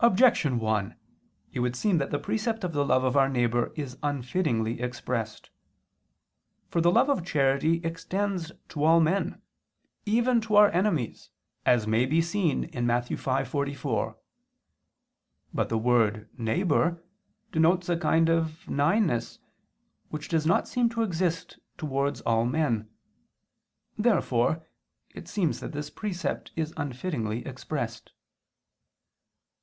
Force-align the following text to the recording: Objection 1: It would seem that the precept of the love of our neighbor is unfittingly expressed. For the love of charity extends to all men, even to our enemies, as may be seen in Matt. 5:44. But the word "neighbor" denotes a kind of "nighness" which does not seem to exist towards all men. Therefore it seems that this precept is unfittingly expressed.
Objection 0.00 0.58
1: 0.58 0.96
It 1.52 1.60
would 1.60 1.74
seem 1.74 1.96
that 1.96 2.10
the 2.10 2.18
precept 2.18 2.62
of 2.62 2.72
the 2.72 2.84
love 2.84 3.04
of 3.04 3.16
our 3.16 3.28
neighbor 3.28 3.72
is 3.74 3.96
unfittingly 4.02 4.78
expressed. 4.80 5.48
For 6.68 6.82
the 6.82 6.90
love 6.90 7.08
of 7.08 7.24
charity 7.24 7.76
extends 7.84 8.52
to 8.70 8.84
all 8.84 9.00
men, 9.00 9.40
even 10.04 10.42
to 10.42 10.56
our 10.56 10.68
enemies, 10.72 11.30
as 11.64 11.86
may 11.86 12.04
be 12.06 12.20
seen 12.20 12.64
in 12.64 12.86
Matt. 12.86 13.06
5:44. 13.06 14.16
But 15.54 15.68
the 15.70 15.78
word 15.78 16.28
"neighbor" 16.36 17.02
denotes 17.50 17.88
a 17.88 17.96
kind 17.96 18.28
of 18.28 18.68
"nighness" 18.68 19.38
which 20.10 20.28
does 20.28 20.44
not 20.44 20.68
seem 20.68 20.88
to 20.90 21.02
exist 21.02 21.58
towards 21.78 22.20
all 22.22 22.44
men. 22.44 22.90
Therefore 23.96 24.66
it 25.14 25.28
seems 25.28 25.60
that 25.60 25.72
this 25.72 25.88
precept 25.88 26.50
is 26.56 26.74
unfittingly 26.76 27.46
expressed. 27.46 28.12